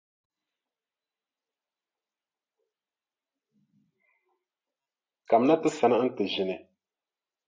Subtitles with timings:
[5.29, 6.55] Kamina ti sani nti ʒini.